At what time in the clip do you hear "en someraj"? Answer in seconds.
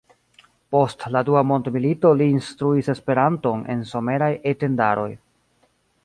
3.75-4.31